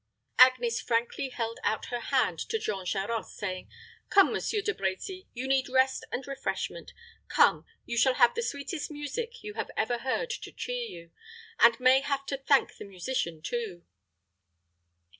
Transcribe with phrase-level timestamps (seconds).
[0.39, 3.69] Agnes frankly held out her hand to Jean Charost, saying,
[4.09, 6.91] "Come, Monsieur De Brecy, you need rest and refreshment.
[7.27, 11.11] Come; you shall have the sweetest music you have ever heard to cheer you,
[11.59, 13.83] and may have to thank the musician too."